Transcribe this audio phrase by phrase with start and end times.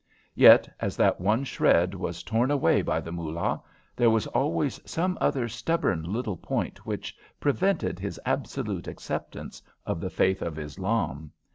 [0.33, 3.61] Yet as that one shred was torn away by the Moolah,
[3.95, 10.09] there was always some other stubborn little point which prevented his absolute acceptance of the
[10.09, 11.31] faith of Islam.